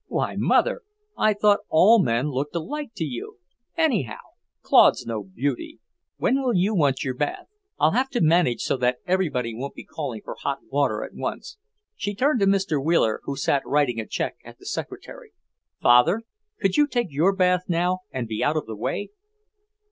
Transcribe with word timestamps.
"Why, 0.07 0.33
Mother, 0.35 0.81
I 1.15 1.35
thought 1.35 1.59
all 1.69 2.01
men 2.01 2.29
looked 2.31 2.55
alike 2.55 2.89
to 2.95 3.03
you! 3.03 3.37
Anyhow, 3.77 4.17
Claude's 4.63 5.05
no 5.05 5.21
beauty." 5.21 5.79
"When 6.17 6.41
will 6.41 6.55
you 6.55 6.73
want 6.73 7.03
your 7.03 7.13
bath? 7.13 7.45
I'll 7.79 7.91
have 7.91 8.09
to 8.09 8.19
manage 8.21 8.61
so 8.63 8.77
that 8.77 8.97
everybody 9.05 9.53
won't 9.53 9.75
be 9.75 9.83
calling 9.83 10.23
for 10.25 10.35
hot 10.41 10.57
water 10.67 11.03
at 11.03 11.13
once." 11.13 11.59
She 11.95 12.15
turned 12.15 12.39
to 12.39 12.47
Mr. 12.47 12.83
Wheeler 12.83 13.21
who 13.25 13.35
sat 13.35 13.61
writing 13.63 13.99
a 13.99 14.07
check 14.07 14.37
at 14.43 14.57
the 14.57 14.65
secretary. 14.65 15.33
"Father, 15.83 16.23
could 16.59 16.77
you 16.77 16.87
take 16.87 17.11
your 17.11 17.35
bath 17.35 17.65
now, 17.67 17.99
and 18.09 18.27
be 18.27 18.43
out 18.43 18.57
of 18.57 18.65
the 18.65 18.75
way?" 18.75 19.11